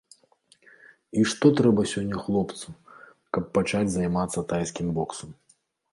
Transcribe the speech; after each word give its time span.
І 1.19 1.25
што 1.33 1.51
трэба 1.59 1.85
сёння 1.93 2.17
хлопцу, 2.23 2.67
каб 3.37 3.43
пачаць 3.59 3.87
займацца 3.97 4.45
тайскім 4.55 4.87
боксам? 5.01 5.29